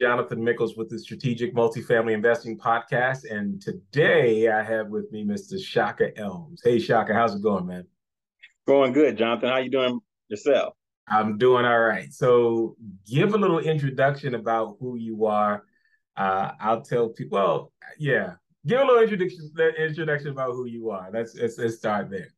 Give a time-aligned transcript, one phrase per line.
[0.00, 3.30] Jonathan Mickles with the Strategic Multifamily Investing Podcast.
[3.30, 5.62] And today I have with me Mr.
[5.62, 6.60] Shaka Elms.
[6.62, 7.86] Hey, Shaka, how's it going, man?
[8.66, 9.48] Going good, Jonathan.
[9.48, 10.74] How you doing yourself?
[11.08, 12.12] I'm doing all right.
[12.12, 15.64] So give a little introduction about who you are.
[16.16, 18.34] Uh, I'll tell people, well, yeah,
[18.66, 21.10] give a little introduction introduction about who you are.
[21.12, 22.28] Let's let's, let's start there.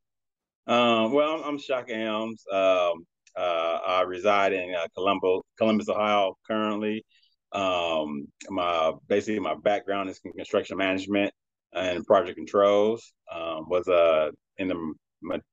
[0.66, 2.44] Um, well, I'm, Shaka Elms.
[2.52, 3.06] Um,
[3.36, 7.04] uh, I reside in uh, Columbus, Columbus, Ohio, currently.
[7.52, 11.32] Um, my basically my background is in construction management
[11.72, 13.12] and project controls.
[13.32, 14.94] Um, was uh in the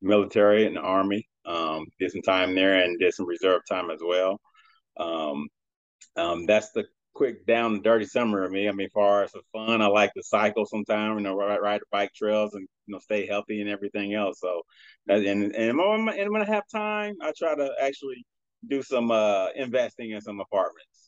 [0.01, 1.27] military and the army.
[1.45, 4.39] Um, did some time there and did some reserve time as well.
[4.97, 5.47] Um,
[6.15, 8.67] um, that's the quick down and dirty summer of me.
[8.67, 11.81] I mean, far as for fun, I like to cycle sometime, you know, ride, ride
[11.91, 14.39] bike trails and you know stay healthy and everything else.
[14.41, 14.61] So,
[15.07, 18.25] and, and when I have time, I try to actually
[18.67, 21.04] do some uh investing in some apartments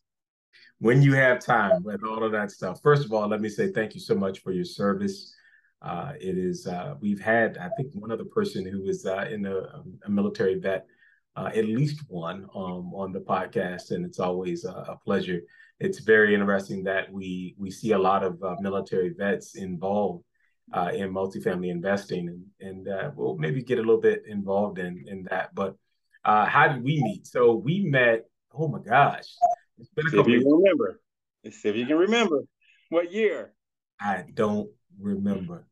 [0.80, 2.81] when you have time and all of that stuff.
[2.81, 5.34] First of all, let me say thank you so much for your service.
[5.82, 9.46] Uh, it is uh, we've had I think one other person who was uh, in
[9.46, 9.57] a,
[10.05, 10.87] a, military vet,
[11.35, 15.41] uh, at least one um, on the podcast, and it's always a, a, pleasure.
[15.79, 20.24] It's very interesting that we we see a lot of uh, military vets involved
[20.74, 25.27] uh, in multifamily investing, and and we'll maybe get a little bit involved in in
[25.30, 25.54] that.
[25.54, 25.76] But
[26.24, 27.27] how did we meet?
[27.27, 28.26] So we met.
[28.52, 29.27] Oh my gosh,
[29.78, 31.00] it's been a See if you can remember.
[31.50, 32.44] See if you can remember.
[32.90, 33.54] What year?
[34.00, 35.68] I don't remember.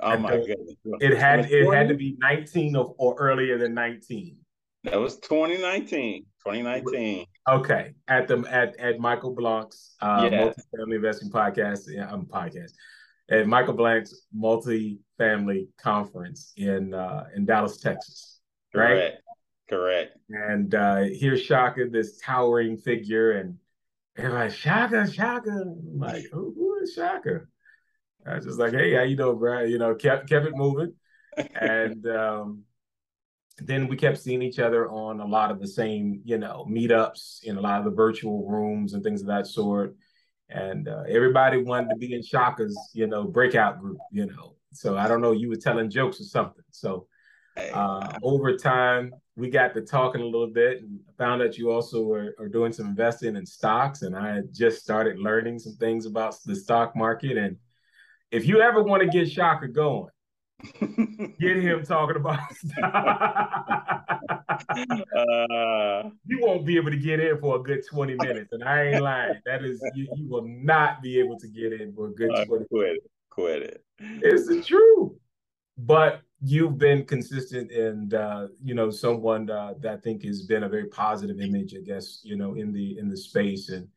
[0.00, 0.74] Oh my goodness!
[1.00, 4.36] It had it, had to be 19 or, or earlier than 19.
[4.84, 6.24] That was 2019.
[6.44, 7.26] 2019.
[7.48, 10.54] Okay, at the at at Michael Blank's uh, yes.
[10.74, 11.82] multifamily investing podcast.
[11.88, 12.72] Yeah, I'm um, podcast
[13.30, 18.40] at Michael Blank's multifamily conference in uh, in Dallas, Texas.
[18.74, 18.88] Right.
[18.88, 19.22] Correct.
[19.68, 20.16] Correct.
[20.28, 23.56] And uh, here's Shaka, this towering figure, and
[24.16, 25.50] everybody, Shaka, Shaka.
[25.50, 27.42] I'm like, who, who is Shaka?
[28.26, 29.62] I was just like, hey, how you doing, bro?
[29.62, 30.94] You know, kept kept it moving.
[31.60, 32.64] and um,
[33.58, 37.44] then we kept seeing each other on a lot of the same, you know, meetups
[37.44, 39.96] in a lot of the virtual rooms and things of that sort.
[40.48, 44.56] And uh, everybody wanted to be in Shaka's, you know, breakout group, you know.
[44.72, 46.64] So I don't know, you were telling jokes or something.
[46.70, 47.06] So
[47.72, 52.02] uh, over time, we got to talking a little bit and found out you also
[52.02, 54.02] were, are doing some investing in stocks.
[54.02, 57.36] And I had just started learning some things about the stock market.
[57.36, 57.56] And
[58.30, 60.10] if you ever want to get Shaka going,
[61.40, 62.38] get him talking about
[65.16, 68.52] uh, you won't be able to get in for a good 20 minutes.
[68.52, 69.40] And I ain't lying.
[69.46, 72.44] That is, you, you will not be able to get in for a good uh,
[72.44, 73.10] 20 quit it.
[73.30, 73.84] Quit it.
[73.98, 75.12] It's the truth.
[75.76, 80.64] But you've been consistent and uh, you know someone uh, that I think has been
[80.64, 83.68] a very positive image, I guess you know in the in the space.
[83.70, 83.88] And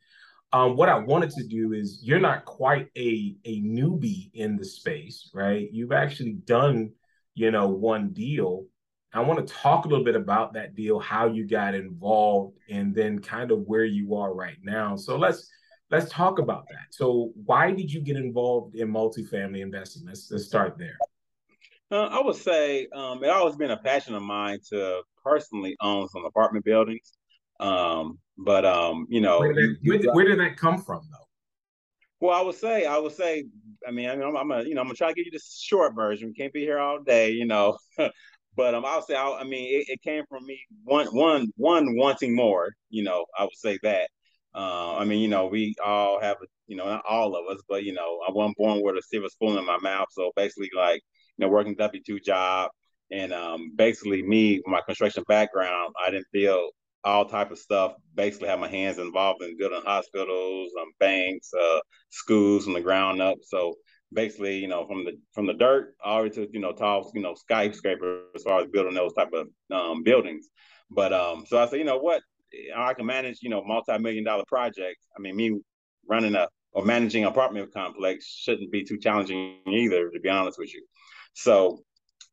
[0.54, 4.66] um, what I wanted to do is you're not quite a a newbie in the
[4.66, 5.68] space, right?
[5.72, 6.92] You've actually done
[7.36, 8.66] you know one deal.
[9.14, 12.94] I want to talk a little bit about that deal, how you got involved, and
[12.94, 14.96] then kind of where you are right now.
[14.96, 15.50] So let's
[15.90, 16.88] let's talk about that.
[16.92, 20.06] So why did you get involved in multifamily investing?
[20.06, 20.98] Let's let's start there.
[21.90, 26.10] Uh, I would say um, it always been a passion of mine to personally own
[26.10, 27.14] some apartment buildings.
[27.60, 31.26] Um, but um, you know, where did, that, where, where did, that come from, though?
[32.20, 33.46] Well, I would say, I would say,
[33.88, 35.32] I mean, I mean, I'm, I'm a, you know, I'm gonna try to give you
[35.32, 36.34] the short version.
[36.36, 37.78] Can't be here all day, you know.
[38.56, 41.96] but um, I'll say, I, I mean, it, it, came from me one, one, one
[41.96, 42.74] wanting more.
[42.90, 44.10] You know, I would say that.
[44.54, 47.84] Uh, I mean, you know, we all have, you know, not all of us, but
[47.84, 50.08] you know, I wasn't born with a silver spoon in my mouth.
[50.12, 51.02] So basically, like,
[51.38, 52.72] you know, working W two job,
[53.12, 56.70] and um, basically me, my construction background, I didn't feel
[57.04, 57.94] all type of stuff.
[58.16, 63.22] Basically, have my hands involved in building hospitals, um, banks, uh, schools from the ground
[63.22, 63.38] up.
[63.44, 63.76] So
[64.14, 67.12] basically, you know, from the from the dirt all the way to you know tall,
[67.14, 70.50] you know, skyscraper as far as building those type of um, buildings.
[70.90, 72.22] But um, so I said, you know what,
[72.76, 75.08] I can manage, you know, multi-million dollar projects.
[75.18, 75.60] I mean, me
[76.10, 80.60] running a or managing an apartment complex shouldn't be too challenging either, to be honest
[80.60, 80.86] with you.
[81.40, 81.84] So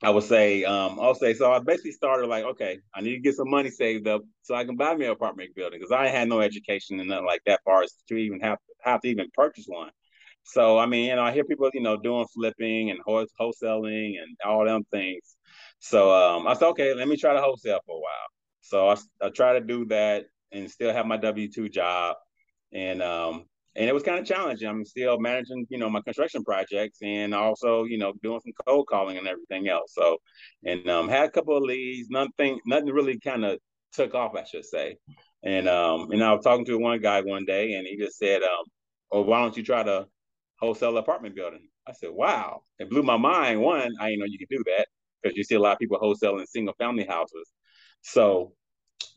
[0.03, 3.21] I would say, um, I'll say, so I basically started like, okay, I need to
[3.21, 6.09] get some money saved up so I can buy me an apartment building because I
[6.09, 9.27] had no education and nothing like that far as to even have have to even
[9.35, 9.91] purchase one.
[10.45, 14.37] So I mean, you know, I hear people, you know, doing flipping and wholesaling and
[14.43, 15.37] all them things.
[15.81, 18.29] So um, I said, okay, let me try to wholesale for a while.
[18.63, 18.97] So I,
[19.27, 22.17] I try to do that and still have my W two job.
[22.73, 23.45] And um,
[23.77, 24.69] and it was kind of challenging.
[24.69, 28.87] I'm still managing, you know, my construction projects and also, you know, doing some cold
[28.87, 29.93] calling and everything else.
[29.95, 30.19] So,
[30.65, 32.09] and um, had a couple of leads.
[32.09, 33.59] Nothing, nothing really kind of
[33.93, 34.97] took off, I should say.
[35.43, 38.43] And um, and I was talking to one guy one day, and he just said,
[38.43, 38.65] um,
[39.13, 40.07] "Oh, why don't you try to
[40.59, 43.61] wholesale apartment building?" I said, "Wow!" It blew my mind.
[43.61, 44.87] One, I didn't know you could do that
[45.23, 47.51] because you see a lot of people wholesaling single family houses.
[48.01, 48.55] So,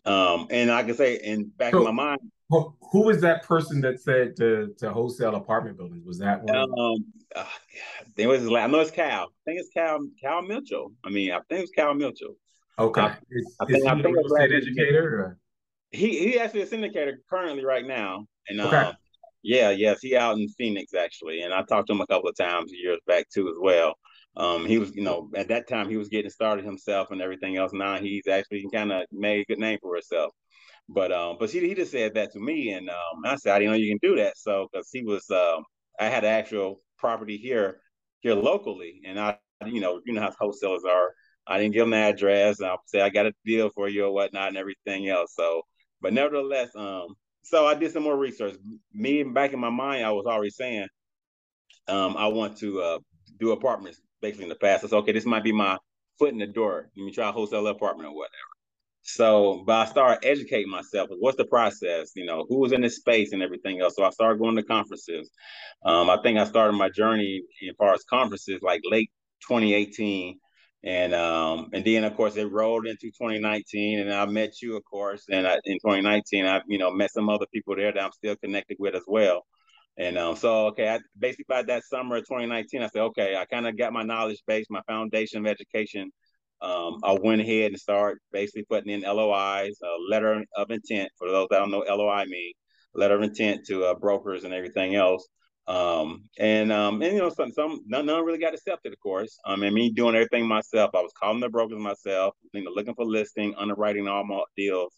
[0.04, 3.82] um, and I can say, in back so, in my mind, who was that person
[3.82, 6.06] that said to to wholesale apartment buildings?
[6.06, 6.56] Was that one?
[6.58, 7.06] Um,
[7.36, 8.48] uh, I think it was.
[8.48, 9.24] I know it's Cal.
[9.24, 10.94] I think it's Cal Cal Mitchell.
[11.04, 12.36] I mean, I think it's Cal Mitchell.
[12.80, 13.02] Okay.
[13.02, 15.20] I, is, I think, is I think a real estate educator.
[15.20, 15.40] Or?
[15.92, 18.78] He he actually a syndicator currently right now, and okay.
[18.78, 18.94] Um,
[19.44, 22.36] yeah, yes, he out in Phoenix actually, and I talked to him a couple of
[22.36, 23.96] times years back too as well.
[24.36, 27.58] Um, he was, you know, at that time he was getting started himself and everything
[27.58, 27.72] else.
[27.74, 30.32] Now he's actually kind of made a good name for himself.
[30.90, 33.60] But um, but he, he just said that to me, and um, I said I
[33.60, 34.38] didn't know you can do that.
[34.38, 35.64] So because he was, um,
[36.00, 37.80] I had an actual property here
[38.22, 41.12] here locally, and I, you know, you know how wholesalers are.
[41.48, 42.60] I didn't give him the address.
[42.60, 45.34] And I say I got a deal for you or whatnot and everything else.
[45.36, 45.62] So,
[46.02, 47.08] but nevertheless, um,
[47.44, 48.56] so I did some more research.
[48.94, 50.88] Me back in my mind, I was already saying,
[51.88, 53.00] um, I want to uh,
[53.40, 54.84] do apartments basically in the past.
[54.84, 55.78] I said, okay, this might be my
[56.20, 56.90] foot in the door.
[56.98, 58.47] Let me try a wholesale apartment or whatever.
[59.08, 61.10] So, but I started educating myself.
[61.20, 62.12] What's the process?
[62.16, 63.96] You know, who's in this space and everything else.
[63.96, 65.32] So I started going to conferences.
[65.86, 69.10] Um, I think I started my journey as far as conferences like late
[69.48, 70.38] 2018.
[70.84, 74.84] And um, and then of course it rolled into 2019, and I met you, of
[74.84, 75.24] course.
[75.30, 78.36] And I, in 2019, I you know met some other people there that I'm still
[78.36, 79.46] connected with as well.
[79.98, 83.46] And um, so, okay, I, basically by that summer of 2019, I said, okay, I
[83.46, 86.12] kind of got my knowledge base, my foundation of education.
[86.62, 91.10] Um, I went ahead and started basically putting in LOIs, a letter of intent.
[91.18, 92.54] For those that don't know LOI mean,
[92.94, 95.28] letter of intent to uh, brokers and everything else.
[95.68, 99.38] Um, and um, and you know, some some none, none really got accepted, of course.
[99.46, 100.92] Um, and me doing everything myself.
[100.96, 104.94] I was calling the brokers myself, you know, looking for listing, underwriting all my deals,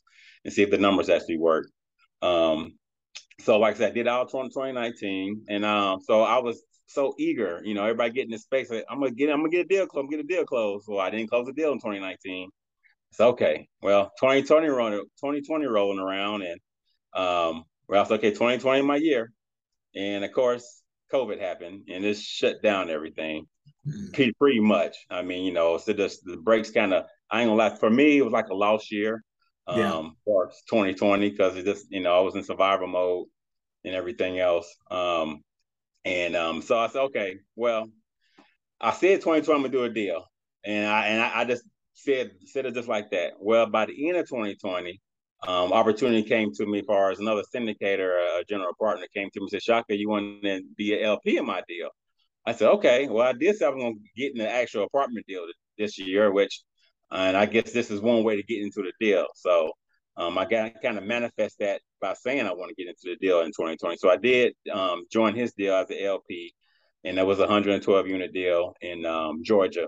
[0.46, 1.68] and see if the numbers actually work.
[2.22, 2.74] Um,
[3.40, 7.62] so like I said, I did all 2019, and um, so I was so eager,
[7.64, 8.70] you know, everybody getting in space.
[8.70, 10.86] Like, I'm gonna get, I'm gonna get a deal, I'm gonna get a deal closed.
[10.86, 12.50] So I didn't close the deal in 2019.
[13.12, 13.68] It's okay.
[13.82, 16.60] Well, 2020 rolling, 2020 rolling around, and
[17.14, 18.32] um, well, it's okay.
[18.32, 19.32] 2020 my year,
[19.96, 20.82] and of course,
[21.14, 23.46] COVID happened, and it shut down everything.
[23.88, 24.30] Mm-hmm.
[24.40, 24.96] Pretty much.
[25.10, 27.06] I mean, you know, so just the breaks kind of.
[27.32, 27.76] I ain't gonna lie.
[27.76, 29.24] For me, it was like a lost year
[29.68, 29.94] yeah.
[29.94, 33.28] um, for 2020 because it just you know I was in survival mode
[33.86, 34.74] and everything else.
[34.90, 35.42] Um,
[36.06, 37.90] and um, so I said, okay, well,
[38.80, 40.26] I said 2020 I'm gonna do a deal,
[40.64, 41.64] and I and I, I just
[41.94, 43.34] said said it just like that.
[43.40, 45.00] Well, by the end of 2020,
[45.48, 49.40] um, opportunity came to me as far as another syndicator, a general partner came to
[49.40, 51.90] me and said, Shaka, you want to be an LP in my deal?
[52.46, 53.08] I said, okay.
[53.08, 55.46] Well, I did say I was going to get in the actual apartment deal
[55.78, 56.62] this year, which
[57.12, 59.26] and I guess this is one way to get into the deal.
[59.36, 59.72] So
[60.20, 63.16] um, I got kind of manifest that by saying I want to get into the
[63.26, 63.96] deal in 2020.
[63.98, 66.54] So I did um, join his deal as an LP,
[67.06, 69.88] and that was a 112 unit deal in um, Georgia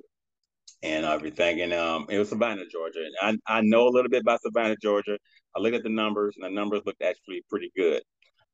[0.81, 1.59] and everything.
[1.59, 3.01] And um, it was Savannah, Georgia.
[3.21, 5.17] And I, I know a little bit about Savannah, Georgia.
[5.53, 8.01] I looked at the numbers, and the numbers looked actually pretty good.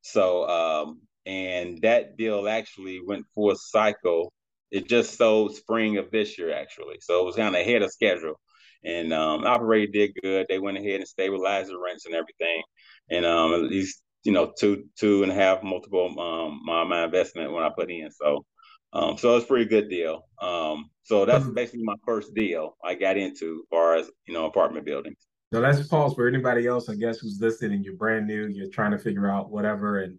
[0.01, 4.33] So, um, and that deal actually went a cycle.
[4.71, 6.97] It just sold spring of this year, actually.
[7.01, 8.39] So it was kind of ahead of schedule
[8.83, 10.45] and um, operated did good.
[10.50, 12.62] They went ahead and stabilized the rents and everything,
[13.09, 17.05] and um, at least you know two two and a half multiple um, my my
[17.05, 18.10] investment when I put in.
[18.12, 18.46] So
[18.93, 20.27] um, so it's a pretty good deal.
[20.41, 21.53] Um, so that's mm-hmm.
[21.53, 25.17] basically my first deal I got into, as far as you know, apartment buildings.
[25.53, 27.84] So let's pause for anybody else, I guess, who's listening.
[27.84, 28.48] You're brand new.
[28.48, 30.17] You're trying to figure out whatever, and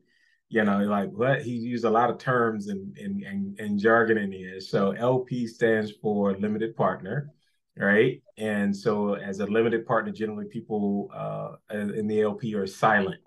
[0.48, 4.18] you know, like what he used a lot of terms and and and, and jargon
[4.18, 4.60] in here.
[4.60, 7.30] So LP stands for limited partner
[7.78, 8.20] right?
[8.36, 13.20] And so, as a limited partner, generally people uh, in the LP are silent,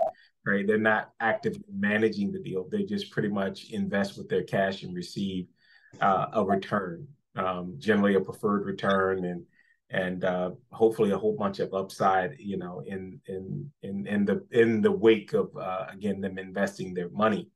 [0.46, 0.68] right?
[0.68, 2.68] They're not actively managing the deal.
[2.70, 5.48] They just pretty much invest with their cash and receive
[6.02, 9.46] uh, a return, um, generally a preferred return, and
[9.90, 14.46] and uh, hopefully a whole bunch of upside, you know, in in in in the
[14.52, 17.50] in the wake of uh, again them investing their money.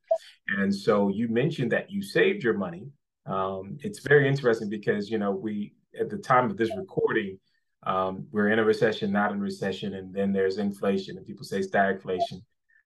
[0.48, 2.88] And so you mentioned that you saved your money.
[3.25, 7.40] Um, it's very interesting because you know we at the time of this recording,
[7.84, 11.60] um, we're in a recession, not in recession, and then there's inflation, and people say
[11.60, 12.42] stagflation.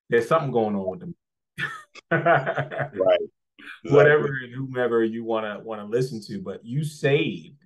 [0.09, 1.15] There's something going on with them.
[2.11, 3.19] right.
[3.85, 7.63] Whatever and whomever you want to want to listen to, but you saved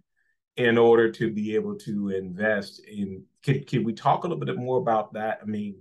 [0.57, 3.23] in order to be able to invest in.
[3.41, 5.39] Can, can we talk a little bit more about that?
[5.41, 5.75] I mean,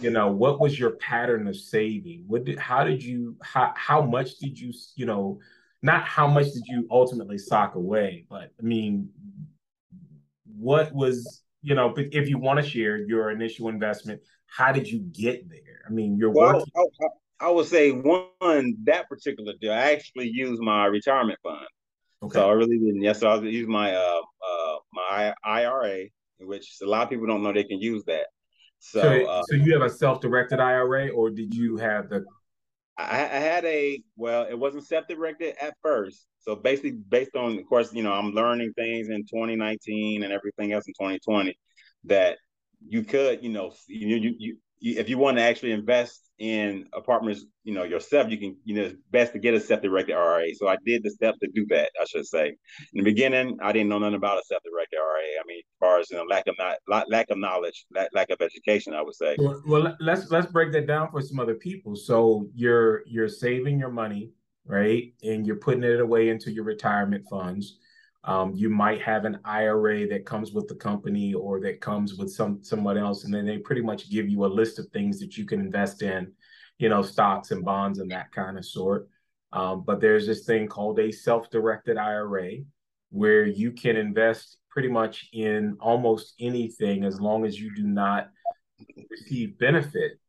[0.00, 2.24] you know, what was your pattern of saving?
[2.26, 5.40] What did, how did you, how, how much did you, you know,
[5.82, 9.10] not how much did you ultimately sock away, but I mean,
[10.44, 14.88] what was you know, but if you want to share your initial investment, how did
[14.88, 15.82] you get there?
[15.86, 16.72] I mean, you're well, working.
[17.40, 19.72] I, I, would say one that particular deal.
[19.72, 21.66] I actually used my retirement fund.
[22.22, 22.34] Okay.
[22.34, 23.02] So I really didn't.
[23.02, 26.06] Yes, so I used my uh uh my IRA,
[26.40, 28.26] which a lot of people don't know they can use that.
[28.80, 32.24] So, so, uh, so you have a self-directed IRA, or did you have the?
[32.98, 36.26] I, I had a well, it wasn't self-directed at first.
[36.40, 40.72] So basically, based on, of course, you know, I'm learning things in 2019 and everything
[40.72, 41.56] else in 2020
[42.04, 42.38] that
[42.86, 47.44] you could, you know, you you, you if you want to actually invest in apartments,
[47.64, 50.54] you know, yourself, you can, you know, it's best to get a self-directed IRA.
[50.54, 52.48] So I did the steps to do that, I should say.
[52.48, 55.40] In the beginning, I didn't know nothing about a self-directed IRA.
[55.40, 58.30] I mean, as far as you know, lack of not lack of knowledge, lack, lack
[58.30, 59.36] of education, I would say.
[59.38, 61.96] Well, well, let's let's break that down for some other people.
[61.96, 64.30] So you're you're saving your money,
[64.64, 67.78] right, and you're putting it away into your retirement funds
[68.28, 72.30] um, you might have an IRA that comes with the company or that comes with
[72.30, 75.38] some someone else, and then they pretty much give you a list of things that
[75.38, 76.30] you can invest in,
[76.78, 79.08] you know, stocks and bonds and that kind of sort.
[79.54, 82.56] Um, but there's this thing called a self-directed IRA
[83.08, 88.28] where you can invest pretty much in almost anything as long as you do not
[89.10, 90.20] receive benefit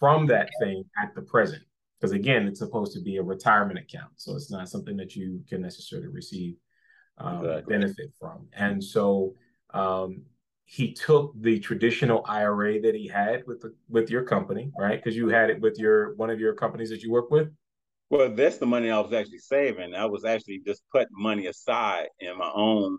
[0.00, 1.62] from that thing at the present.
[2.00, 5.44] Because again, it's supposed to be a retirement account, so it's not something that you
[5.48, 6.56] can necessarily receive
[7.18, 7.74] um, exactly.
[7.74, 8.48] benefit from.
[8.52, 9.34] And so
[9.72, 10.22] um,
[10.64, 15.02] he took the traditional IRA that he had with the, with your company, right?
[15.02, 17.48] Because you had it with your one of your companies that you work with.
[18.10, 19.94] Well, that's the money I was actually saving.
[19.94, 22.98] I was actually just putting money aside in my own.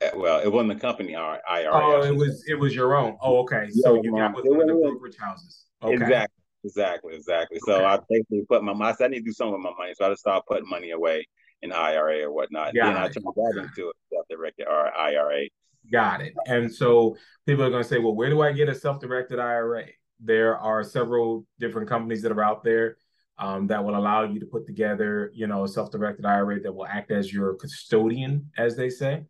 [0.00, 1.40] Eh, well, it wasn't the company IRA.
[1.72, 3.16] Oh, it was it was your own.
[3.20, 3.68] Oh, okay.
[3.70, 5.66] So yeah, you got with the brokerage houses.
[5.82, 5.94] Okay.
[5.94, 6.38] Exactly.
[6.64, 7.56] Exactly, exactly.
[7.56, 7.72] Okay.
[7.72, 9.94] So I basically put my, I said I need to do something with my money,
[9.96, 11.26] so I just started putting money away
[11.62, 12.72] an IRA or whatnot.
[12.74, 12.96] Then it.
[12.96, 15.44] I turned that into a self-directed or IRA.
[15.90, 16.34] Got it.
[16.46, 17.16] And so
[17.46, 19.86] people are going to say, well, where do I get a self-directed IRA?
[20.20, 22.96] There are several different companies that are out there
[23.38, 26.86] um, that will allow you to put together, you know, a self-directed IRA that will
[26.86, 29.24] act as your custodian, as they say.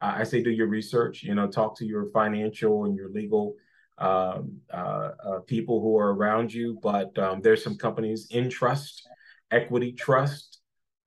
[0.00, 1.22] Uh, I say do your research.
[1.22, 3.56] You know, talk to your financial and your legal
[3.98, 6.78] um, uh, uh, people who are around you.
[6.82, 9.08] But um, there's some companies, Entrust,
[9.50, 10.55] Equity Trust,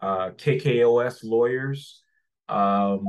[0.02, 2.04] uh, KKOS lawyers.
[2.48, 3.06] Um,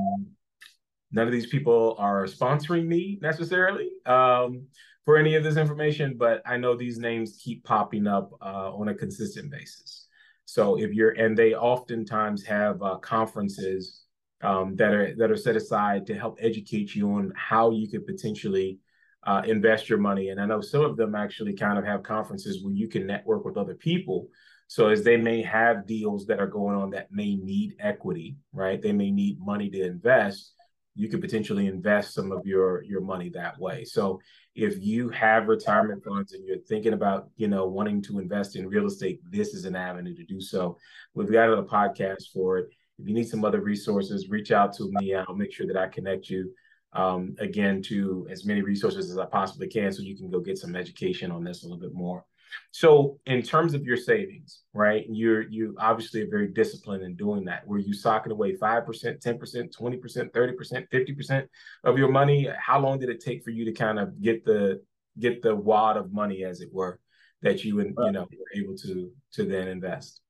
[1.12, 4.66] none of these people are sponsoring me necessarily um,
[5.04, 8.88] for any of this information, but I know these names keep popping up uh, on
[8.88, 10.06] a consistent basis.
[10.44, 14.04] So if you're, and they oftentimes have uh, conferences
[14.42, 18.06] um, that are that are set aside to help educate you on how you could
[18.06, 18.78] potentially
[19.26, 20.30] uh, invest your money.
[20.30, 23.44] And I know some of them actually kind of have conferences where you can network
[23.44, 24.28] with other people
[24.70, 28.80] so as they may have deals that are going on that may need equity, right?
[28.80, 30.52] They may need money to invest.
[30.94, 33.82] You could potentially invest some of your your money that way.
[33.84, 34.20] So
[34.54, 38.68] if you have retirement funds and you're thinking about, you know, wanting to invest in
[38.68, 40.78] real estate, this is an avenue to do so.
[41.14, 42.68] We've got a podcast for it.
[43.00, 45.16] If you need some other resources, reach out to me.
[45.16, 46.48] I'll make sure that I connect you
[46.92, 50.58] um, again to as many resources as I possibly can so you can go get
[50.58, 52.24] some education on this a little bit more.
[52.71, 55.04] So in terms of your savings, right?
[55.09, 57.66] You're you obviously are very disciplined in doing that.
[57.66, 61.47] Were you socking away 5%, 10%, 20%, 30%, 50%
[61.85, 62.49] of your money?
[62.59, 64.83] How long did it take for you to kind of get the
[65.19, 66.99] get the wad of money as it were
[67.42, 70.21] that you and you know were able to to then invest?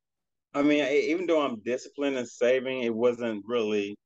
[0.53, 3.97] I mean, even though I'm disciplined in saving, it wasn't really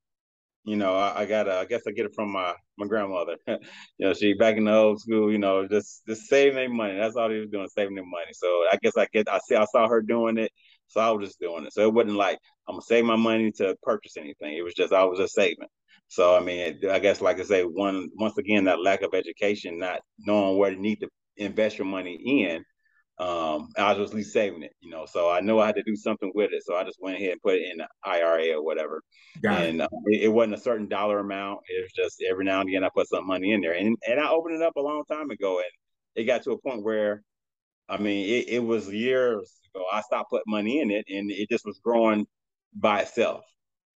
[0.65, 3.37] you know, I, I got I guess I get it from my my grandmother.
[3.47, 3.59] you
[4.01, 6.97] know, she back in the old school, you know, just just saving their money.
[6.99, 8.33] That's all they was doing, saving their money.
[8.33, 10.51] So I guess I get I see I saw her doing it,
[10.89, 11.73] so I was just doing it.
[11.75, 14.57] So it wasn't like I'm gonna save my money to purchase anything.
[14.57, 15.69] It was just I was just saving.
[16.09, 19.79] So I mean, I guess like I say, one once again that lack of education,
[19.79, 22.65] not knowing where to need to invest your money in,
[23.19, 25.07] um, I was just saving it, you know.
[25.07, 27.33] So I know I had to do something with it, so I just went ahead
[27.33, 29.03] and put it in the IRA or whatever.
[29.41, 29.85] Got and it.
[29.85, 31.61] Uh, it, it, wasn't a certain dollar amount.
[31.69, 34.19] It was just every now and again I put some money in there, and and
[34.19, 35.71] I opened it up a long time ago, and
[36.17, 37.23] it got to a point where,
[37.89, 39.85] I mean, it, it was years ago.
[39.93, 42.27] I stopped putting money in it, and it just was growing
[42.75, 43.45] by itself.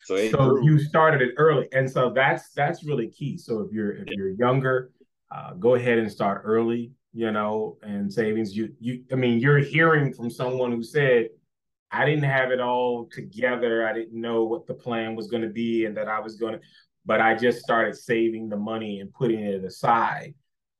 [0.03, 0.65] So, it so grew.
[0.65, 3.37] you started it early, and so that's that's really key.
[3.37, 4.93] So if you're if you're younger,
[5.35, 8.57] uh, go ahead and start early you know, and savings.
[8.57, 11.29] You, you, I mean, you're hearing from someone who said,
[11.91, 13.87] I didn't have it all together.
[13.87, 16.55] I didn't know what the plan was going to be and that I was going
[16.55, 16.61] to,
[17.07, 20.35] but I just started saving the money and putting it aside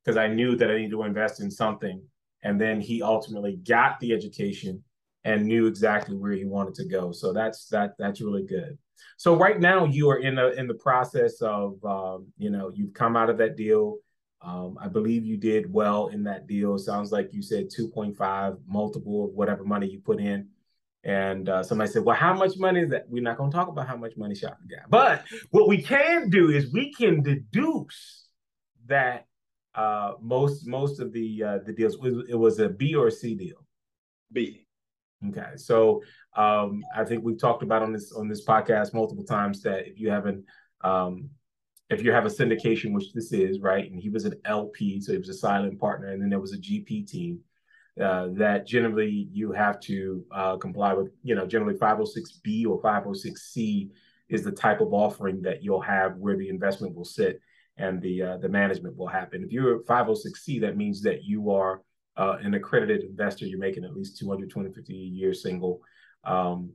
[0.05, 2.03] because I knew that I needed to invest in something.
[2.43, 4.85] And then he ultimately got the education
[5.25, 7.13] and knew exactly where he wanted to go.
[7.13, 8.79] So that's that that's really good.
[9.17, 12.95] So right now you are in the in the process of um, you know you've
[12.95, 13.99] come out of that deal
[14.41, 16.79] Um, I believe you did well in that deal.
[16.79, 20.49] Sounds like you said 2.5 multiple of whatever money you put in.
[21.05, 23.69] And uh, somebody said, "Well, how much money is that?" We're not going to talk
[23.69, 28.29] about how much money Shaka got, but what we can do is we can deduce
[28.87, 29.27] that
[29.75, 31.97] uh, most most of the uh, the deals
[32.29, 33.65] it was a B or a C deal.
[34.33, 34.67] B.
[35.29, 36.03] Okay, so
[36.37, 40.01] um, I think we've talked about on this on this podcast multiple times that if
[40.01, 40.45] you haven't
[40.83, 41.31] um,
[41.91, 45.13] if you have a syndication, which this is, right, and he was an LP, so
[45.13, 47.41] he was a silent partner, and then there was a GP team,
[48.01, 53.91] uh, that generally you have to uh, comply with, you know, generally 506B or 506C
[54.29, 57.41] is the type of offering that you'll have where the investment will sit
[57.77, 59.43] and the uh, the management will happen.
[59.43, 61.83] If you're 506C, that means that you are
[62.17, 63.47] uh, an accredited investor.
[63.47, 65.81] You're making at least 200, 250 a year single.
[66.25, 66.73] Um,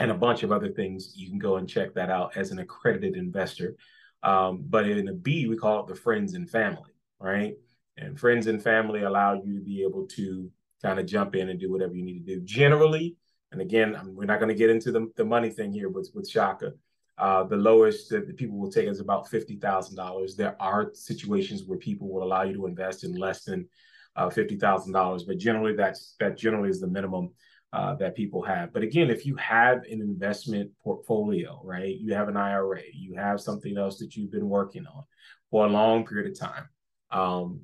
[0.00, 1.12] and a bunch of other things.
[1.16, 3.76] You can go and check that out as an accredited investor.
[4.24, 6.90] Um, but in a B, we call it the friends and family,
[7.20, 7.54] right?
[7.96, 10.50] And friends and family allow you to be able to
[10.82, 12.40] kind of jump in and do whatever you need to do.
[12.40, 13.16] Generally,
[13.52, 16.28] and again, we're not going to get into the, the money thing here with, with
[16.28, 16.72] Shaka.
[17.16, 20.36] Uh, the lowest that the people will take is about $50,000.
[20.36, 23.68] There are situations where people will allow you to invest in less than
[24.16, 27.30] uh, $50,000, but generally that's that generally is the minimum
[27.74, 28.72] uh, that people have.
[28.72, 33.40] But again, if you have an investment portfolio, right, you have an IRA, you have
[33.40, 35.02] something else that you've been working on
[35.50, 36.68] for a long period of time,
[37.10, 37.60] um,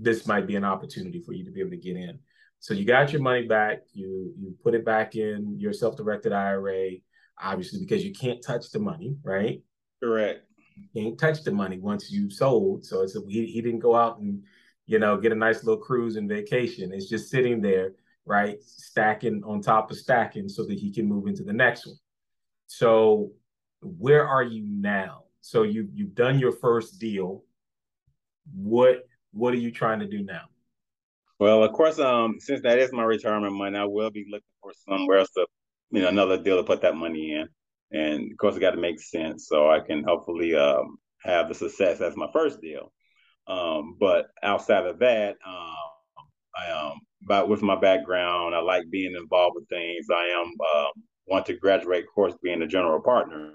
[0.00, 2.18] this might be an opportunity for you to be able to get in.
[2.58, 6.90] So you got your money back, you you put it back in your self-directed IRA,
[7.40, 9.62] obviously because you can't touch the money, right?
[10.02, 10.44] Correct.
[10.74, 12.84] You can't touch the money once you've sold.
[12.84, 14.42] So it's a, he, he didn't go out and
[14.86, 16.92] you know get a nice little cruise and vacation.
[16.92, 17.92] It's just sitting there
[18.24, 18.62] right?
[18.62, 21.96] Stacking on top of stacking so that he can move into the next one.
[22.66, 23.32] So
[23.80, 25.24] where are you now?
[25.40, 27.44] So you you've done your first deal.
[28.54, 30.42] What what are you trying to do now?
[31.38, 34.72] Well, of course, um, since that is my retirement money, I will be looking for
[34.88, 35.46] somewhere else to,
[35.90, 37.48] you know, another deal to put that money in.
[37.90, 41.54] And of course, it got to make sense so I can hopefully um, have the
[41.54, 42.92] success as my first deal.
[43.48, 45.76] Um, but outside of that, um,
[46.56, 50.06] I um about with my background, I like being involved with things.
[50.10, 50.92] I am um,
[51.26, 53.54] want to graduate course being a general partner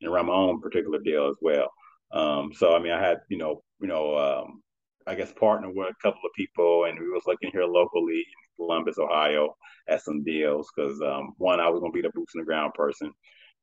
[0.00, 1.70] and run my own particular deal as well.
[2.12, 4.62] Um, so I mean, I had you know you know um,
[5.06, 8.24] I guess partner with a couple of people, and we was looking here locally in
[8.56, 9.54] Columbus, Ohio,
[9.88, 12.72] at some deals because um, one I was gonna be the boots on the ground
[12.74, 13.12] person,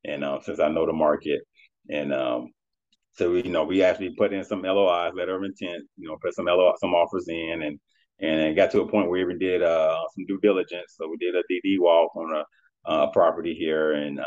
[0.06, 1.42] and uh, since I know the market,
[1.90, 2.50] and um,
[3.14, 6.18] so we, you know we actually put in some LOIs, letter of intent, you know,
[6.22, 7.80] put some LO some offers in, and
[8.22, 10.96] and it got to a point where we even did uh, some due diligence.
[10.96, 14.24] So we did a DD walk on a uh, property here, and, uh,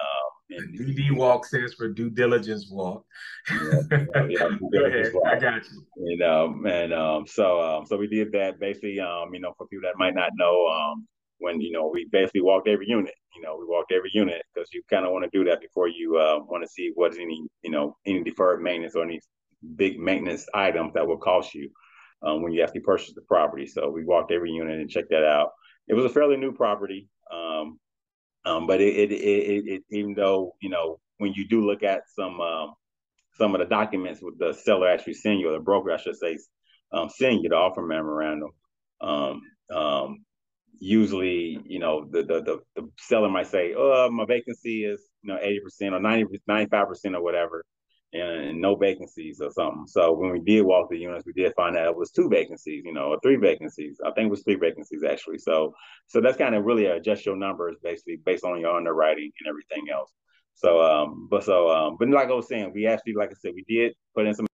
[0.51, 3.05] and DD walk stands for due diligence walk.
[3.51, 3.81] yeah,
[4.29, 5.13] yeah, Go ahead.
[5.15, 5.27] Walk.
[5.27, 5.87] I got you.
[5.97, 9.01] And um, and um, so um, so we did that basically.
[9.01, 11.07] Um, you know, for people that might not know, um,
[11.39, 13.15] when you know we basically walked every unit.
[13.37, 15.89] You know, we walked every unit because you kind of want to do that before
[15.89, 19.21] you uh, want to see what's any you know any deferred maintenance or any
[19.77, 21.71] big maintenance items that will cost you
[22.25, 23.67] um, when you actually purchase the property.
[23.67, 25.51] So we walked every unit and checked that out.
[25.89, 27.79] It was a fairly new property, um,
[28.45, 32.03] um, but it, it, it, it, even though you know when you do look at
[32.15, 32.75] some um,
[33.35, 36.17] some of the documents with the seller actually send you, or the broker, I should
[36.17, 36.39] say,
[36.93, 38.51] um, send you the offer memorandum.
[39.01, 39.43] Um,
[40.79, 45.33] usually, you know, the, the the the seller might say, "Oh, my vacancy is you
[45.33, 47.65] know eighty percent or 90 95 percent or whatever,"
[48.15, 49.87] and, and, no vacancies or something.
[49.87, 52.85] So when we did walk the units, we did find out it was two vacancies,
[52.85, 54.01] you know, or three vacancies.
[54.05, 55.39] I think it was three vacancies actually.
[55.39, 55.75] So
[56.07, 59.93] so that's kind of really adjust your numbers basically based on your underwriting and everything
[59.93, 60.13] else.
[60.55, 63.53] So um, but so um, but like I was saying, we actually, like I said,
[63.55, 64.47] we did put in some.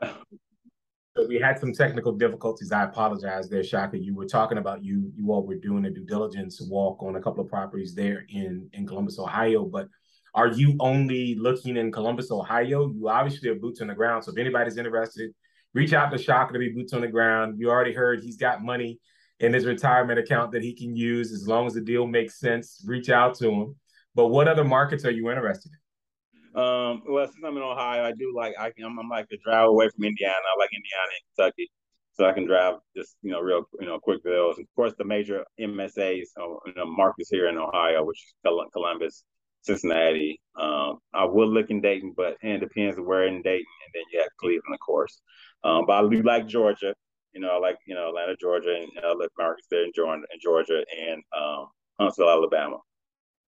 [0.00, 2.70] So we had some technical difficulties.
[2.70, 3.98] I apologize there, Shaka.
[3.98, 7.20] You were talking about you you all were doing a due diligence walk on a
[7.20, 9.88] couple of properties there in in Columbus, Ohio, but
[10.34, 12.92] are you only looking in Columbus, Ohio?
[12.92, 14.24] You obviously have boots on the ground.
[14.24, 15.32] So if anybody's interested,
[15.74, 17.60] reach out to Shaka to be boots on the ground.
[17.60, 18.98] You already heard he's got money
[19.38, 22.84] in his retirement account that he can use as long as the deal makes sense.
[22.86, 23.76] Reach out to him.
[24.14, 26.60] But what other markets are you interested in?
[26.60, 29.68] Um, well, since I'm in Ohio, I do like I am I'm like to drive
[29.68, 30.34] away from Indiana.
[30.34, 31.70] I like Indiana and Kentucky,
[32.12, 34.60] so I can drive just you know real you know quick bills.
[34.60, 38.34] Of course, the major MSAs, you know, markets here in Ohio, which is
[38.72, 39.24] Columbus,
[39.64, 40.40] Cincinnati.
[40.56, 44.02] Um, I would look in Dayton, but and it depends where in Dayton, and then
[44.12, 45.20] you have Cleveland, of course.
[45.64, 46.94] Um, but I do like Georgia.
[47.32, 50.22] You know, I like you know Atlanta, Georgia, and I live markets there in Georgia,
[50.32, 51.66] in Georgia and um,
[51.98, 52.78] Huntsville, Alabama.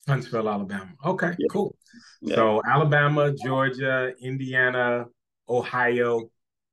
[0.08, 0.92] Huntsville, Alabama.
[1.04, 1.48] Okay, yeah.
[1.50, 1.76] cool.
[2.22, 2.36] Yeah.
[2.36, 5.06] So Alabama, Georgia, Indiana,
[5.50, 6.30] Ohio.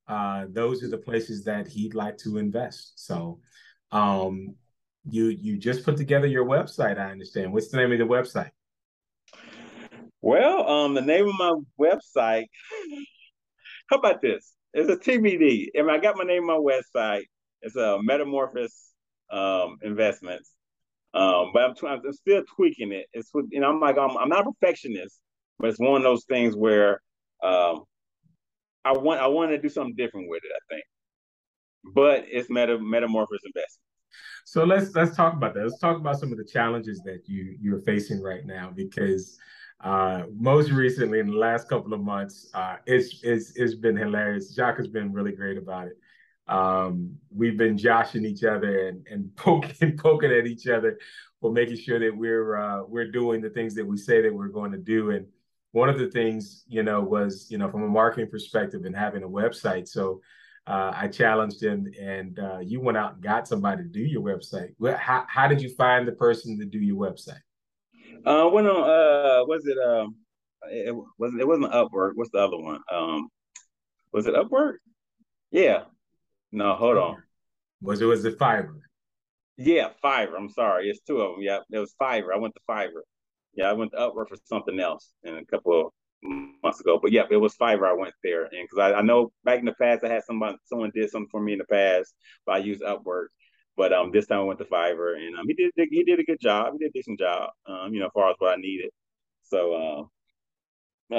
[0.06, 3.04] uh, those are the places that he'd like to invest.
[3.06, 3.40] So,
[3.90, 4.54] um,
[5.08, 6.98] you you just put together your website.
[6.98, 7.52] I understand.
[7.52, 8.50] What's the name of the website?
[10.22, 12.46] Well, um, the name of my website.
[13.90, 14.52] How about this?
[14.72, 15.66] It's a TBD.
[15.74, 17.24] If I got my name on my website,
[17.61, 18.92] it's a Metamorphosis
[19.30, 20.52] um, Investments.
[21.12, 23.06] Um, but I'm, I'm still tweaking it.
[23.12, 25.20] It's you know I'm like I'm, I'm not a perfectionist,
[25.58, 27.02] but it's one of those things where
[27.42, 27.82] um,
[28.85, 30.52] I want I want to do something different with it.
[30.54, 30.85] I think,
[31.94, 33.78] but it's meta Metamorphosis Investments.
[34.46, 35.64] So let's let's talk about that.
[35.64, 39.38] Let's talk about some of the challenges that you you're facing right now because
[39.82, 44.54] uh, most recently in the last couple of months, uh, it's it's it's been hilarious.
[44.54, 45.98] Shaka has been really great about it.
[46.46, 50.98] Um, we've been joshing each other and, and poking poking at each other
[51.40, 54.48] for making sure that we're uh, we're doing the things that we say that we're
[54.48, 55.10] going to do.
[55.10, 55.26] And
[55.72, 59.24] one of the things, you know, was you know from a marketing perspective and having
[59.24, 59.88] a website.
[59.88, 60.20] So
[60.68, 64.22] uh, I challenged him, and uh, you went out and got somebody to do your
[64.22, 64.74] website.
[64.96, 67.40] How how did you find the person to do your website?
[68.24, 68.82] Uh, went on.
[68.82, 70.16] Uh, was it um,
[70.70, 72.12] it wasn't it wasn't Upwork.
[72.14, 72.80] What's the other one?
[72.90, 73.28] Um,
[74.12, 74.76] was it Upwork?
[75.50, 75.85] Yeah.
[76.52, 77.22] No, hold on.
[77.80, 78.80] Was it was it Fiverr?
[79.56, 80.37] Yeah, Fiverr.
[80.37, 81.42] I'm sorry, it's two of them.
[81.42, 82.32] Yeah, it was Fiverr.
[82.35, 83.02] I went to Fiverr.
[83.54, 85.92] Yeah, I went to Upwork for something else in a couple of
[86.62, 86.98] months ago.
[87.02, 87.88] But yeah, it was Fiverr.
[87.88, 90.56] I went there, and because I, I know back in the past I had someone
[90.64, 92.14] someone did something for me in the past,
[92.46, 93.26] but I used Upwork.
[93.76, 96.24] But um, this time I went to Fiverr, and um, he did he did a
[96.24, 96.72] good job.
[96.72, 97.50] He did a decent job.
[97.66, 98.90] Um, you know, as far as what I needed.
[99.42, 100.11] So um,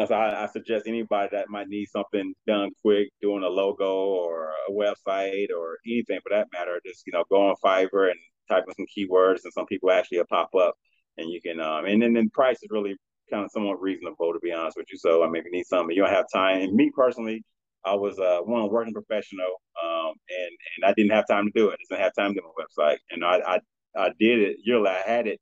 [0.08, 4.52] so I, I, suggest anybody that might need something done quick, doing a logo or
[4.68, 8.66] a website or anything for that matter, just you know go on Fiverr and type
[8.68, 10.76] in some keywords, and some people actually will pop up,
[11.18, 12.96] and you can um, and then the price is really
[13.32, 14.98] kind of somewhat reasonable to be honest with you.
[14.98, 16.62] So I mean, if you need something, you don't have time.
[16.62, 17.44] And me personally,
[17.86, 21.70] I was uh, one working professional, um, and and I didn't have time to do
[21.70, 21.74] it.
[21.74, 23.60] I didn't have time to do my website, and I I,
[23.96, 24.58] I did it.
[24.64, 25.40] Yearly, I had it.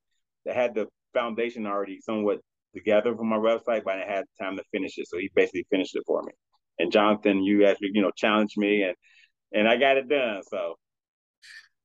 [0.48, 2.40] I had the foundation already somewhat
[2.74, 5.08] together for my website, but I had time to finish it.
[5.08, 6.32] So he basically finished it for me.
[6.78, 8.96] And Jonathan, you actually you know challenged me, and
[9.52, 10.42] and I got it done.
[10.48, 10.76] So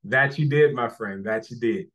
[0.05, 1.25] that you did, my friend.
[1.25, 1.87] That you did.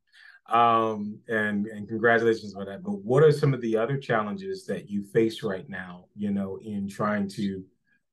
[0.49, 2.83] Um, and and congratulations on that.
[2.83, 6.07] But what are some of the other challenges that you face right now?
[6.15, 7.65] You know, in trying to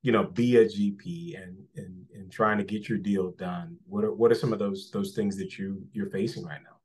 [0.02, 3.76] you know, be a GP and and and trying to get your deal done?
[3.86, 6.76] What are what are some of those those things that you you're facing right now?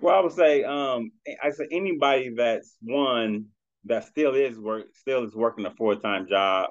[0.00, 1.10] Well, I would say, um,
[1.42, 3.46] I say anybody that's one
[3.84, 6.70] that still is work still is working a full time job,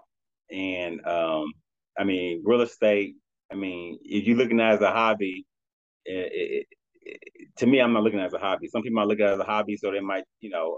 [0.50, 1.46] and um,
[1.98, 3.16] I mean real estate.
[3.52, 5.46] I mean, if you're looking at it as a hobby,
[6.06, 6.68] it, it,
[7.02, 8.68] it, to me, I'm not looking at it as a hobby.
[8.68, 10.78] Some people might look at it as a hobby, so they might, you know,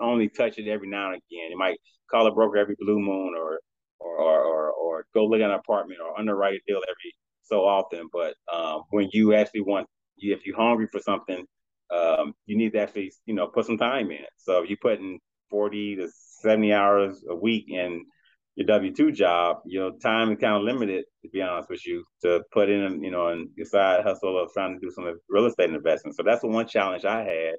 [0.00, 1.50] only touch it every now and again.
[1.50, 1.78] They might
[2.10, 3.60] call a broker every blue moon, or
[4.00, 8.08] or or, or go look at an apartment or underwrite a deal every so often.
[8.12, 9.86] But um, when you actually want,
[10.18, 11.44] if you're hungry for something,
[11.94, 14.24] um, you need to actually you know put some time in.
[14.38, 15.18] So if you put in
[15.50, 16.08] 40 to
[16.40, 18.04] 70 hours a week in
[18.56, 22.04] your W two job, your time is kind of limited, to be honest with you,
[22.22, 25.46] to put in, you know, and your side hustle of trying to do some real
[25.46, 26.16] estate investment.
[26.16, 27.54] So that's the one challenge I had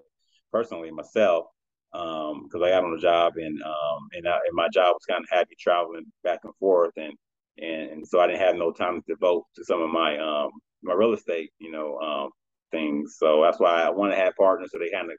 [0.51, 1.45] personally myself
[1.91, 5.06] because um, I got on a job and um, and, I, and my job was
[5.10, 7.13] kind of happy traveling back and forth and,
[7.58, 10.51] and and so I didn't have no time to devote to some of my um,
[10.84, 12.30] my real estate you know um,
[12.71, 13.15] things.
[13.17, 15.17] So that's why I wanted to have partners so they kind of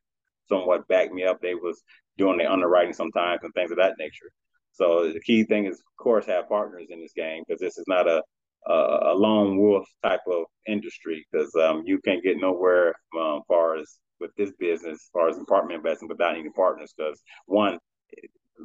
[0.49, 1.41] somewhat back me up.
[1.41, 1.83] They was
[2.19, 4.31] doing their underwriting sometimes and things of that nature.
[4.73, 7.85] So the key thing is, of course, have partners in this game because this is
[7.87, 8.23] not a
[8.67, 13.77] a, a lone wolf type of industry because um, you can't get nowhere um, far
[13.77, 17.79] as with this business as far as apartment investing without any partners because one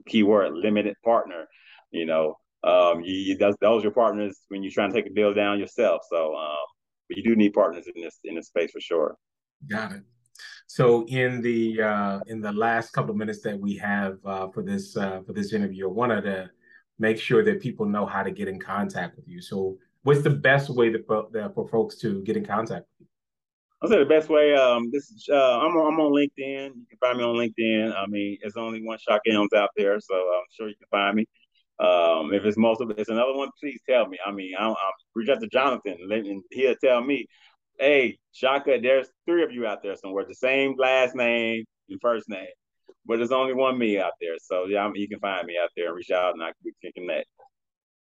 [0.06, 1.46] keyword limited partner
[1.92, 5.10] you know um you, you those, those are your partners when you're trying to take
[5.10, 6.02] a deal down yourself.
[6.10, 6.66] So um
[7.08, 9.16] but you do need partners in this in this space for sure.
[9.70, 10.04] Got it.
[10.68, 14.64] So in the uh in the last couple of minutes that we have uh for
[14.64, 16.50] this uh for this interview i wanted to
[17.00, 19.40] make sure that people know how to get in contact with you.
[19.40, 21.04] So what's the best way to,
[21.54, 23.08] for folks to get in contact with you
[23.82, 24.56] I'll say the best way.
[24.56, 26.72] Um, this uh, I'm on, I'm on LinkedIn.
[26.76, 27.96] You can find me on LinkedIn.
[27.96, 31.16] I mean, it's only one Shaka Elms out there, so I'm sure you can find
[31.16, 31.26] me.
[31.80, 34.18] Um, if it's of it's another one, please tell me.
[34.26, 34.76] I mean, I'm, I'm
[35.14, 37.28] reach out to Jonathan, and he'll tell me,
[37.80, 42.28] "Hey, Shaka, there's three of you out there somewhere, the same last name and first
[42.30, 42.48] name,
[43.06, 44.38] but there's only one me out there.
[44.42, 46.52] So yeah, I mean, you can find me out there and reach out, and I
[46.82, 47.28] can connect."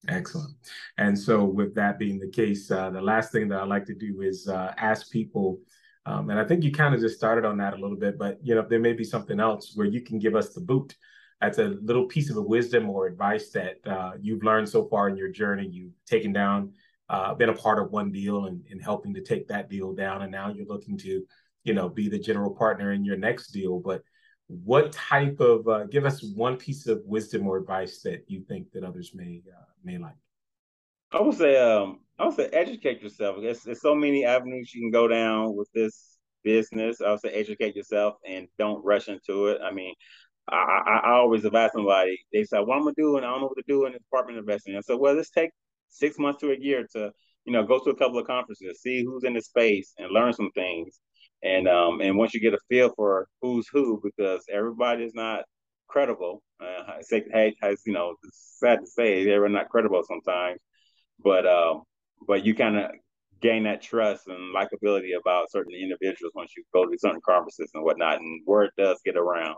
[0.08, 0.56] Excellent.
[0.98, 3.94] And so, with that being the case, uh, the last thing that I like to
[3.94, 5.60] do is uh, ask people,
[6.08, 8.40] um, and I think you kind of just started on that a little bit, but
[8.42, 10.96] you know, there may be something else where you can give us the boot
[11.42, 15.18] that's a little piece of wisdom or advice that uh, you've learned so far in
[15.18, 15.68] your journey.
[15.68, 16.74] You've taken down,
[17.10, 20.22] uh, been a part of one deal and, and helping to take that deal down,
[20.22, 21.24] and now you're looking to,
[21.64, 23.80] you know, be the general partner in your next deal.
[23.80, 24.04] But
[24.64, 28.72] what type of uh, give us one piece of wisdom or advice that you think
[28.74, 30.16] that others may uh, may like?
[31.14, 33.38] I would say, um, I would say, educate yourself.
[33.42, 37.02] There's, there's so many avenues you can go down with this business.
[37.02, 39.60] I would say, educate yourself and don't rush into it.
[39.62, 39.94] I mean,
[40.50, 42.18] I, I, always advise somebody.
[42.34, 44.00] They say, "What I'm gonna do?" And I don't know what to do in the
[44.00, 44.76] department of investing.
[44.76, 45.52] I said, "Well, let's take
[45.90, 47.12] six months to a year to,
[47.46, 50.34] you know, go to a couple of conferences, see who's in the space, and learn
[50.34, 51.00] some things.
[51.44, 55.44] And um, and once you get a feel for who's who, because everybody is not
[55.88, 56.42] credible.
[56.60, 60.60] Uh, hey, has you know, it's sad to say they're not credible sometimes,
[61.24, 61.84] but um,
[62.28, 62.92] but you kind of
[63.42, 67.84] gain that trust and likability about certain individuals once you go to certain conferences and
[67.84, 69.56] whatnot, and word does get around.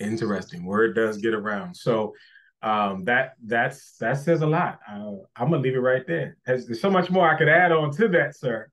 [0.00, 0.64] Interesting.
[0.64, 1.76] Word does get around.
[1.76, 2.14] So
[2.62, 4.80] um, that that's that says a lot.
[4.90, 6.36] Uh, I'm gonna leave it right there.
[6.46, 8.68] There's, there's, so much more I could add on to that, sir.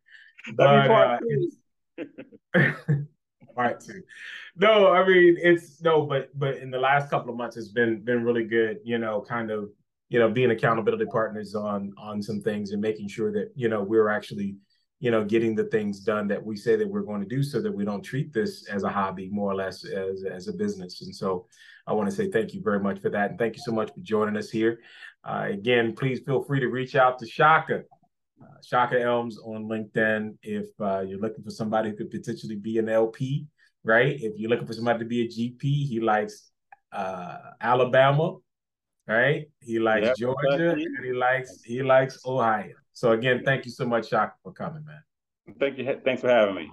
[0.55, 1.19] But uh,
[3.55, 4.01] part two.
[4.55, 8.01] No, I mean it's no, but but in the last couple of months, it's been
[8.03, 8.79] been really good.
[8.83, 9.69] You know, kind of
[10.09, 13.83] you know being accountability partners on on some things and making sure that you know
[13.83, 14.55] we're actually
[15.01, 17.59] you know, getting the things done that we say that we're going to do so
[17.59, 21.01] that we don't treat this as a hobby, more or less as, as a business.
[21.01, 21.47] And so
[21.87, 23.31] I want to say thank you very much for that.
[23.31, 24.79] And thank you so much for joining us here.
[25.23, 27.81] Uh, again, please feel free to reach out to Shaka,
[28.41, 32.77] uh, Shaka Elms on LinkedIn if uh, you're looking for somebody who could potentially be
[32.77, 33.47] an LP,
[33.83, 34.15] right?
[34.19, 36.51] If you're looking for somebody to be a GP, he likes
[36.91, 38.37] uh, Alabama,
[39.07, 39.45] right?
[39.61, 42.73] He likes yep, Georgia and he likes he likes Ohio.
[42.93, 45.01] So again, thank you so much, Shaka, for coming, man.
[45.59, 45.99] Thank you.
[46.03, 46.69] Thanks for having me.